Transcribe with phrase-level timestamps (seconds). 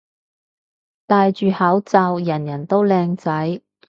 [1.05, 3.61] 戴住口罩人人都靚仔